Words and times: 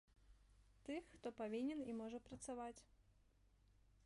Тых, 0.87 1.03
хто 1.13 1.33
павінен 1.43 1.85
і 1.93 1.95
можа 2.01 2.19
працаваць. 2.31 2.77